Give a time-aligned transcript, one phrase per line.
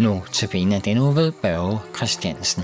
[0.00, 2.62] Nu til den nu ved Børge Christiansen.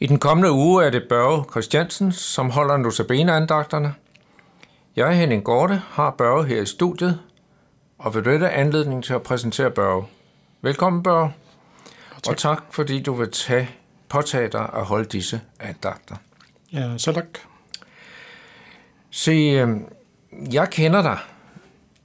[0.00, 3.94] I den kommende uge er det Børge Christiansen, som holder notabene-andagterne.
[4.96, 7.20] Jeg, Henning Gorte, har Børge her i studiet,
[7.98, 10.04] og vil dette anledning til at præsentere Børge.
[10.62, 11.32] Velkommen, Børge.
[12.22, 12.32] Tak.
[12.32, 13.70] Og tak, fordi du vil tage,
[14.08, 16.16] påtage dig at holde disse andagter.
[16.72, 17.26] Ja, så tak.
[19.10, 19.84] Se, øhm,
[20.52, 21.18] jeg kender dig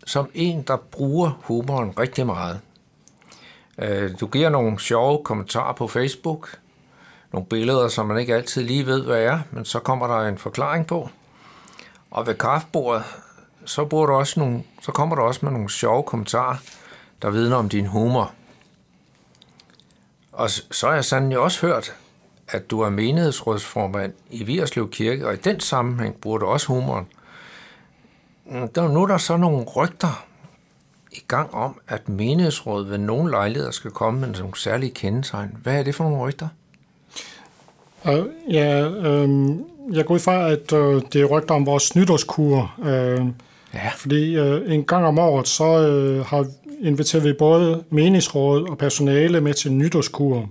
[0.05, 2.59] som en, der bruger humoren rigtig meget.
[3.77, 6.57] Øh, du giver nogle sjove kommentarer på Facebook,
[7.31, 10.37] nogle billeder, som man ikke altid lige ved, hvad er, men så kommer der en
[10.37, 11.09] forklaring på.
[12.11, 13.03] Og ved kaffebordet,
[13.65, 16.55] så, bruger du også nogle, så kommer der også med nogle sjove kommentarer,
[17.21, 18.33] der vidner om din humor.
[20.35, 21.95] Og så har jeg sandelig også hørt,
[22.47, 27.05] at du er menighedsrådsformand i Vigerslev Kirke, og i den sammenhæng bruger du også humoren.
[28.75, 30.25] Der, nu er der så nogle rygter
[31.11, 35.57] i gang om, at menighedsrådet ved nogle lejligheder skal komme med nogle særlige kendetegn.
[35.63, 36.47] Hvad er det for nogle rygter?
[38.05, 39.49] Uh, ja, øh,
[39.91, 42.73] jeg går ud fra, at øh, det er rygter om vores nytårskur.
[42.79, 43.25] Øh,
[43.73, 43.89] ja.
[43.95, 46.47] Fordi øh, en gang om året, så øh, har
[46.81, 50.49] inviterer vi både meningsråd og personale med til nytårskur.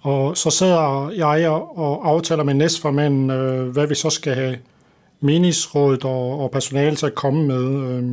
[0.00, 4.58] Og så sidder jeg og aftaler med næstformanden, øh, hvad vi så skal have
[5.20, 7.90] meningsrådet og, og personale til at komme med.
[7.90, 8.04] Øh,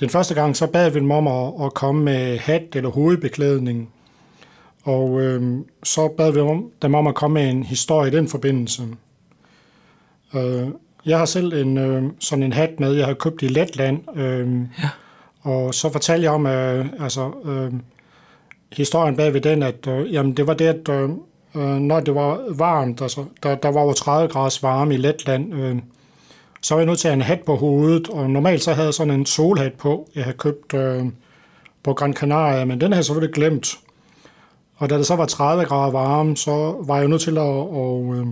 [0.00, 3.90] den første gang, så bad vi dem om at, at komme med hat eller hovedbeklædning.
[4.82, 6.38] Og øh, så bad vi
[6.82, 8.82] dem om at komme med en historie i den forbindelse.
[10.34, 10.68] Øh,
[11.06, 14.18] jeg har selv en, øh, sådan en hat med, jeg har købt i Letland.
[14.18, 14.48] Øh,
[14.82, 14.88] ja.
[15.46, 17.72] Og så fortalte jeg om, øh, altså, øh,
[18.72, 21.10] historien bag ved den, at øh, jamen, det var det, at øh,
[21.56, 25.54] øh når det var varmt, altså, der, der var over 30 grader varme i Letland,
[25.54, 25.76] øh,
[26.62, 28.86] så var jeg nødt til at have en hat på hovedet, og normalt så havde
[28.86, 31.04] jeg sådan en solhat på, jeg havde købt øh,
[31.82, 33.78] på Gran Canaria, men den havde jeg selvfølgelig glemt.
[34.76, 38.14] Og da det så var 30 grader varme, så var jeg nødt til at, at,
[38.14, 38.26] at øh,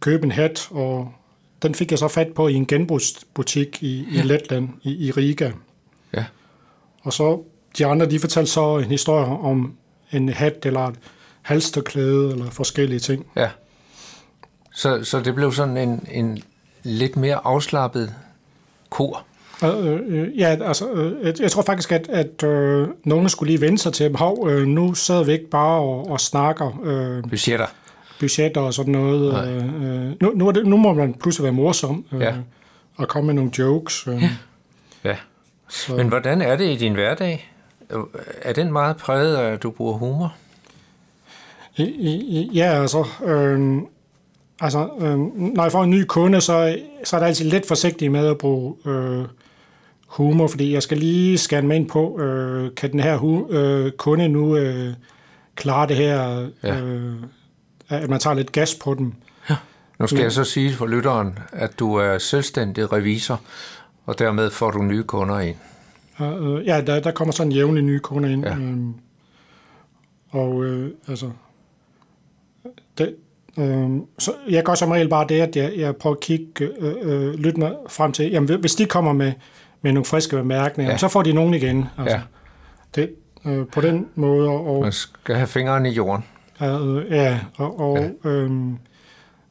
[0.00, 1.12] købe en hat, og
[1.62, 5.50] den fik jeg så fat på i en genbrugsbutik i, i Letland, i, i Riga.
[7.04, 7.42] Og så
[7.78, 9.74] de andre, de fortalte så en historie om
[10.12, 10.94] en hat eller et
[11.42, 13.26] halsterklæde eller forskellige ting.
[13.36, 13.50] Ja.
[14.72, 16.42] Så, så det blev sådan en, en
[16.82, 18.14] lidt mere afslappet
[18.90, 19.24] kor.
[19.64, 23.78] Øh, øh, ja, altså, øh, jeg tror faktisk, at, at øh, nogen skulle lige vende
[23.78, 24.14] sig til dem.
[24.14, 26.80] Hov, øh, nu sidder vi ikke bare og, og snakker.
[26.84, 27.66] Øh, budgetter.
[28.20, 29.48] Budgetter og sådan noget.
[29.48, 32.34] Øh, øh, nu, nu, er det, nu må man pludselig være morsom øh, ja.
[32.96, 34.06] og komme med nogle jokes.
[34.06, 34.22] Øh.
[34.22, 34.30] Ja.
[35.04, 35.16] ja.
[35.74, 35.96] Så.
[35.96, 37.50] Men hvordan er det i din hverdag?
[38.42, 40.34] Er den meget præget af, at du bruger humor?
[42.54, 43.78] Ja, altså, øh,
[44.60, 48.12] altså øh, når jeg får en ny kunde, så, så er det altid lidt forsigtig
[48.12, 49.24] med at bruge øh,
[50.06, 53.92] humor, fordi jeg skal lige scanne mig ind på, øh, kan den her hu- øh,
[53.92, 54.94] kunde nu øh,
[55.54, 56.80] klare det her, ja.
[56.80, 57.14] øh,
[57.88, 59.12] at man tager lidt gas på dem.
[59.50, 59.56] Ja.
[59.98, 60.24] Nu skal ja.
[60.24, 63.40] jeg så sige for lytteren, at du er selvstændig revisor,
[64.06, 65.56] og dermed får du nye kunder ind.
[66.20, 68.46] Uh, ja, der, der kommer sådan jævnligt nye kunder ind.
[68.46, 68.52] Ja.
[68.52, 68.94] Um,
[70.30, 71.30] og øh, altså,
[72.98, 73.14] det,
[73.58, 76.94] øh, så jeg gør som regel bare det, at jeg, jeg prøver at kigge, øh,
[77.02, 79.32] øh, lytte mig frem til, jamen hvis de kommer med,
[79.82, 80.98] med nogle friske bemærkninger, ja.
[80.98, 81.84] så får de nogen igen.
[81.98, 82.22] Altså, ja.
[82.94, 83.14] det,
[83.46, 84.48] øh, på den måde.
[84.48, 86.24] Og, Man skal have fingrene i jorden.
[86.62, 88.30] Øh, ja, og, og ja.
[88.30, 88.50] Øh,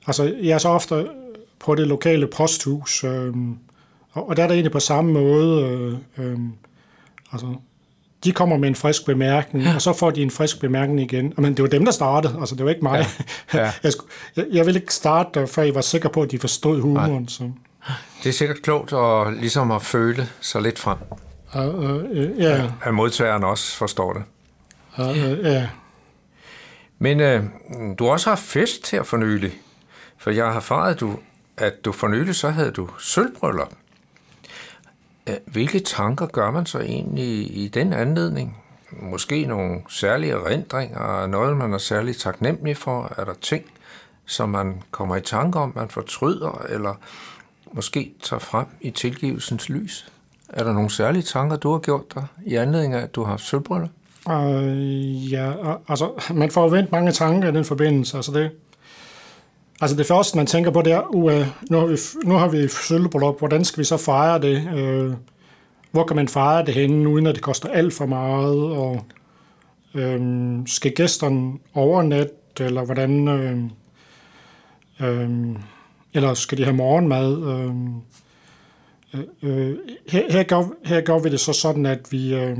[0.07, 1.07] altså, jeg er så ofte
[1.59, 3.33] på det lokale posthus, øh,
[4.13, 5.61] og, og der er det egentlig på samme måde.
[6.17, 6.39] Øh, øh,
[7.31, 7.55] altså,
[8.23, 9.75] de kommer med en frisk bemærkning, ja.
[9.75, 11.33] og så får de en frisk bemærkning igen.
[11.37, 12.99] Men det var dem, der startede, altså det var ikke mig.
[13.53, 13.59] Ja.
[13.59, 13.71] Ja.
[13.83, 16.81] jeg, skulle, jeg, jeg ville ikke starte, før jeg var sikker på, at de forstod
[16.81, 17.27] humoren.
[17.27, 17.51] Så.
[18.23, 20.97] Det er sikkert klogt at, ligesom at føle sig lidt frem.
[21.55, 22.71] Uh, uh, ja.
[22.81, 24.23] At modtageren også forstår det.
[24.97, 25.67] Uh, uh, ja.
[26.99, 27.45] Men uh,
[27.99, 29.51] du har også haft fest her for nylig.
[30.17, 31.19] For jeg har erfaret, du,
[31.57, 33.73] at du for nylig så havde du sølvbryllup.
[35.45, 38.57] Hvilke tanker gør man så egentlig i den anledning?
[38.91, 43.13] Måske nogle særlige erindringer, noget man er særligt taknemmelig for?
[43.17, 43.65] Er der ting,
[44.25, 46.93] som man kommer i tanke om, man fortryder, eller
[47.71, 50.11] måske tager frem i tilgivelsens lys?
[50.49, 53.29] Er der nogle særlige tanker, du har gjort dig i anledning af, at du har
[53.29, 53.89] haft sølvbryllup?
[54.29, 55.53] Øh, ja,
[55.87, 58.17] altså man får vendt mange tanker i den forbindelse.
[58.17, 58.51] Altså det,
[59.83, 62.67] Altså det første, man tænker på, det er, uh, nu har vi, nu har vi
[62.67, 64.67] sølvbryllup, hvordan skal vi så fejre det?
[64.73, 65.13] Uh,
[65.91, 68.61] hvor kan man fejre det henne, uden at det koster alt for meget?
[68.61, 69.05] Og,
[69.93, 70.21] øh,
[70.65, 73.27] skal gæsterne overnatte, eller hvordan...
[73.27, 73.57] Øh,
[74.99, 75.29] øh,
[76.13, 77.43] eller skal de have morgenmad?
[77.47, 77.75] Øh,
[79.13, 79.77] øh, øh
[80.09, 82.57] her, her, gør, her gør vi det så sådan, at vi, øh,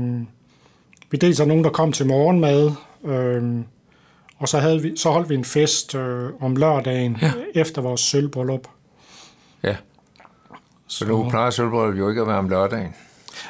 [1.10, 2.70] vi dels er nogen, der kom til morgenmad,
[3.04, 3.64] øh,
[4.44, 7.32] og så, havde vi, så holdt vi en fest øh, om lørdagen ja.
[7.54, 8.68] efter vores sølvbryllup.
[9.62, 9.76] Ja.
[10.86, 12.94] Så nu plejer sølvbryllup jo ikke at være om lørdagen.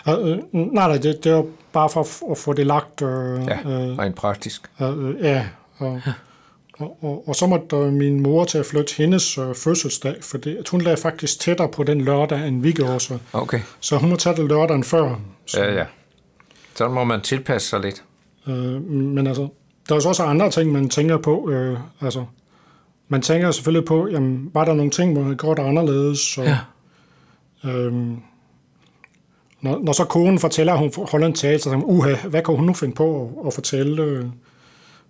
[0.09, 3.03] Øh, øh, nej, nej, det, det var bare for at, at få det lagt.
[3.03, 3.09] Øh,
[3.47, 4.71] ja, øh, rent praktisk.
[4.81, 5.47] Øh, ja,
[5.79, 6.01] og,
[6.79, 10.39] og, og, og så måtte øh, min mor til at flytte hendes øh, fødselsdag, for
[10.39, 13.01] det, hun lagde faktisk tættere på den lørdag, end vi gjorde.
[13.01, 13.61] Så, okay.
[13.81, 15.21] så hun må tage det lørdagen før.
[15.47, 15.85] Så, ja, ja.
[16.75, 18.05] Så må man tilpasse sig lidt.
[18.47, 19.49] Øh, men altså,
[19.89, 21.51] der er så også andre ting, man tænker på.
[21.51, 22.25] Øh, altså,
[23.09, 26.19] man tænker selvfølgelig på, jamen, var der nogle ting, man gjorde det anderledes?
[26.19, 26.59] Så, ja.
[27.71, 28.17] øhm,
[29.61, 32.57] når, når så konen fortæller, at hun holder en tale, så tænker uha, hvad kan
[32.57, 34.03] hun nu finde på at, at fortælle?
[34.03, 34.25] Øh,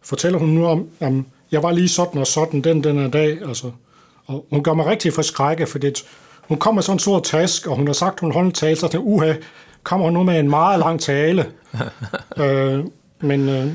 [0.03, 3.70] fortæller hun nu om, jamen, jeg var lige sådan og sådan den den dag, altså.
[4.27, 5.91] Og hun gør mig rigtig forskrækket, fordi
[6.49, 8.55] hun kommer med sådan en stor task, og hun har sagt, at hun holder en
[8.55, 9.32] tale, så tænker uha,
[9.82, 11.47] kommer hun nu med en meget lang tale.
[12.43, 12.85] øh,
[13.20, 13.73] men øh,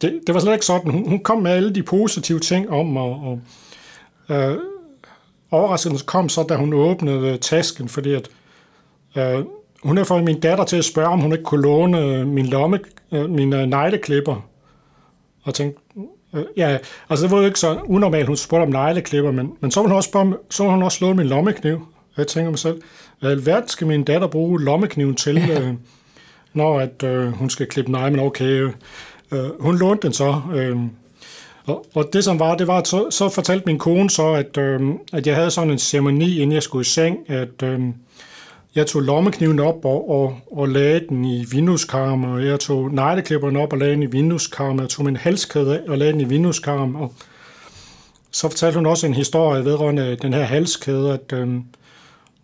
[0.00, 0.90] det, det var slet ikke sådan.
[0.90, 3.40] Hun, hun kom med alle de positive ting om, og, og
[4.36, 4.58] øh,
[5.50, 8.28] overraskelsen kom så, da hun åbnede tasken, fordi at,
[9.16, 9.44] øh,
[9.82, 12.80] hun havde fået min datter til at spørge, om hun ikke kunne låne min lomme,
[13.12, 14.48] øh, mine negleklipper.
[15.42, 15.80] Og tænkte,
[16.34, 16.78] øh, ja,
[17.10, 19.90] altså det var jo ikke så unormalt, hun spurgte om negleklipper, men, men så ville
[19.90, 21.74] hun også, spørge, så ville hun også låne min lommekniv.
[21.74, 22.82] Og jeg tænker mig selv,
[23.20, 25.74] hvad alverden skal min datter bruge lommekniven til, øh,
[26.52, 28.72] når at, øh, hun skal klippe negle, men okay, øh,
[29.32, 30.42] Øh, hun lånte den så.
[30.54, 30.76] Øh,
[31.66, 34.56] og, og det som var, det var, at så, så fortalte min kone så, at,
[34.56, 34.80] øh,
[35.12, 37.80] at jeg havde sådan en ceremoni, inden jeg skulle i seng, at øh,
[38.74, 43.56] jeg tog lommekniven op og, og, og lagde den i vindueskarmen, og jeg tog negleklipperen
[43.56, 46.24] op og lagde den i vindueskarmen, jeg tog min halskæde af og lagde den i
[46.24, 47.12] vindueskarmen, og
[48.30, 51.48] så fortalte hun også en historie vedrørende den her halskæde, at øh,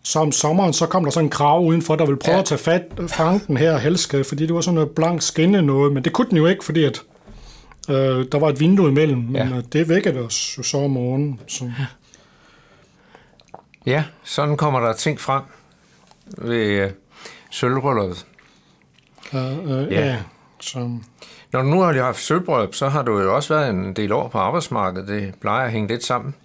[0.05, 2.39] så om sommeren, så kom der sådan en krav udenfor, der ville prøve ja.
[2.39, 5.93] at tage fat, fange den her halskæde, fordi det var sådan noget blank skinne noget,
[5.93, 7.01] men det kunne den jo ikke, fordi at,
[7.89, 9.57] øh, der var et vindue imellem, men ja.
[9.57, 11.39] Øh, det vækkede os jo så om morgenen.
[11.47, 11.71] Så.
[13.85, 15.43] Ja, sådan kommer der ting frem
[16.37, 16.91] ved øh,
[17.51, 18.25] sølvbrølluppet.
[19.33, 20.05] Uh, uh, ja.
[20.05, 20.17] ja
[20.59, 20.79] så.
[21.51, 24.27] Når du nu har haft sølvbrøllup, så har du jo også været en del år
[24.27, 25.07] på arbejdsmarkedet.
[25.07, 26.35] Det plejer at hænge lidt sammen.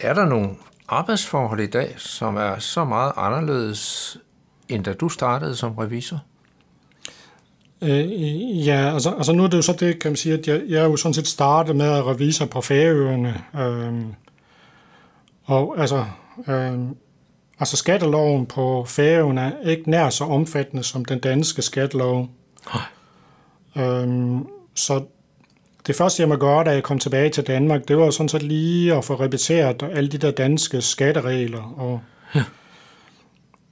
[0.00, 0.48] Er der nogle
[0.88, 4.16] arbejdsforhold i dag, som er så meget anderledes,
[4.68, 6.20] end da du startede som revisor?
[7.82, 10.62] Øh, ja, altså, altså nu er det jo så det, kan man sige, at jeg,
[10.68, 13.42] jeg er jo sådan set startet med at revisor på Færøerne.
[13.54, 14.04] Øh,
[15.44, 16.04] og altså,
[16.48, 16.78] øh,
[17.58, 22.28] altså skatteloven på Færøerne er ikke nær så omfattende som den danske skattelov.
[23.76, 24.38] Øh,
[24.74, 25.04] så
[25.86, 28.42] det første, jeg må gøre, da jeg kom tilbage til Danmark, det var sådan set
[28.42, 31.74] lige at få repeteret alle de der danske skatteregler.
[31.76, 32.00] Og
[32.34, 32.44] ja.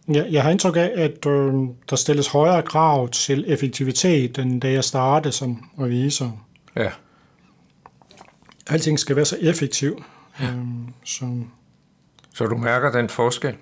[0.09, 1.55] Jeg, jeg har indtryk af, at øh,
[1.91, 6.41] der stilles højere krav til effektivitet, end da jeg startede som revisor.
[6.77, 6.91] Ja.
[8.67, 10.05] Alting skal være så effektiv.
[10.41, 10.47] Ja.
[10.47, 10.65] Øh,
[11.05, 11.43] så.
[12.35, 13.57] så du mærker den forskel?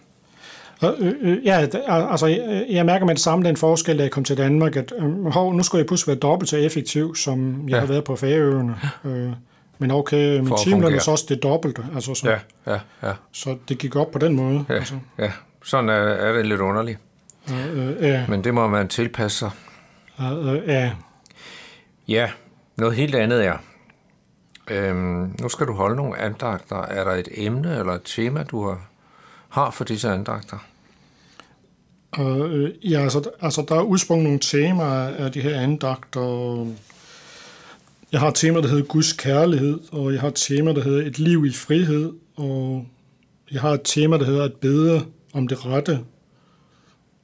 [0.84, 2.27] Øh, øh, ja, altså
[2.70, 5.55] jeg mærker med det samme den forskel, da jeg kom til Danmark, at øh, hov,
[5.55, 7.81] nu skulle jeg pludselig være dobbelt så effektiv, som jeg ja.
[7.81, 8.75] har været på Færøerne.
[9.05, 9.32] Øh,
[9.79, 11.87] men okay, min timeløn er så også det dobbelte.
[11.94, 12.39] Altså, så, ja,
[12.72, 13.13] ja, ja.
[13.32, 14.65] så det gik op på den måde.
[14.69, 14.94] Ja, altså.
[15.19, 15.32] ja.
[15.65, 16.99] sådan er, er det lidt underligt.
[17.51, 18.25] Øh, øh, ja.
[18.29, 19.51] Men det må man tilpasse sig.
[20.20, 20.93] Øh, øh, ja.
[22.08, 22.31] Ja,
[22.77, 23.56] noget helt andet er,
[24.70, 26.82] øhm, nu skal du holde nogle andagter.
[26.82, 28.90] Er der et emne eller et tema, du har,
[29.50, 30.58] har for disse andagter?
[32.19, 36.66] Øh, ja, altså, altså der er udsprunget nogle temaer af de her andagter.
[38.12, 41.06] Jeg har et tema, der hedder Guds kærlighed, og jeg har et tema, der hedder
[41.06, 42.86] Et liv i frihed, og
[43.52, 46.00] jeg har et tema, der hedder At bede om det rette,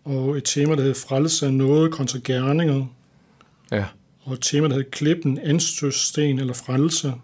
[0.04, 2.87] og et tema, der hedder Frelse af noget kontra gerninger.
[3.71, 3.85] Ja.
[4.25, 7.14] Og et tema, der hedder Klippen, anstødsten eller frelse.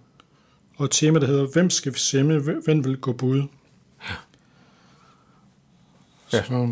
[0.76, 3.42] Og et tema, der hedder Hvem skal vi semme, hvem vil gå bud?
[4.08, 4.14] Ja.
[6.38, 6.68] Så,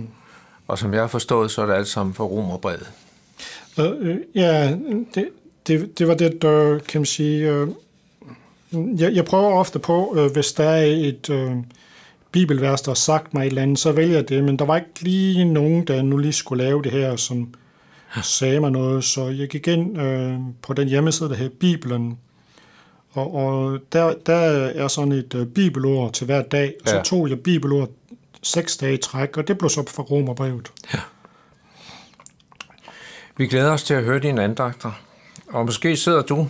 [0.68, 2.90] og som jeg har forstået, så er det alt sammen for romerbrevet.
[3.78, 4.76] Øh, øh, ja,
[5.14, 5.28] det,
[5.66, 7.50] det, det var det, der, kan man sige...
[7.50, 7.68] Øh,
[8.72, 11.52] jeg, jeg prøver ofte på, øh, hvis der er et øh,
[12.32, 14.76] bibelvers, der har sagt mig et eller andet, så vælger jeg det, men der var
[14.76, 17.54] ikke lige nogen, der nu lige skulle lave det her, som
[18.22, 22.18] sagde mig noget, så jeg gik ind øh, på den hjemmeside, der hedder Bibelen,
[23.12, 24.34] og, og der, der
[24.74, 27.02] er sådan et øh, bibelord til hver dag, og så ja.
[27.02, 27.88] tog jeg bibelord
[28.42, 30.72] seks dage i træk, og det blev så fra Romerbrevet.
[30.94, 31.00] Ja.
[33.36, 34.92] Vi glæder os til at høre dine andagter,
[35.48, 36.48] Og måske sidder du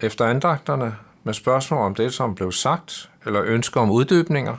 [0.00, 4.56] efter andagterne med spørgsmål om det, som blev sagt, eller ønsker om uddybninger,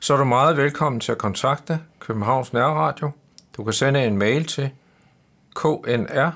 [0.00, 3.10] så er du meget velkommen til at kontakte Københavns Nærradio.
[3.56, 4.70] Du kan sende en mail til
[5.54, 6.30] knr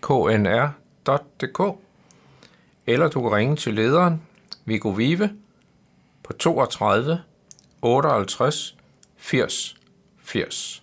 [0.00, 1.60] knr.dk
[2.86, 4.22] eller du kan ringe til lederen
[4.64, 5.30] Viggo Vive
[6.22, 7.20] på 32
[7.82, 8.74] 58
[9.16, 9.74] 80
[10.24, 10.82] 80.